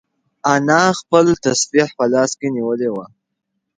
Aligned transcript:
انا 0.53 0.81
خپل 0.99 1.25
تسبیح 1.45 1.87
په 1.97 2.05
لاس 2.13 2.31
کې 2.39 2.47
نیولې 2.55 2.89
وه. 2.95 3.05